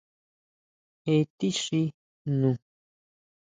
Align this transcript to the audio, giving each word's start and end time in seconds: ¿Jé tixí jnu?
¿Jé 1.03 1.15
tixí 1.37 1.81
jnu? 2.39 2.51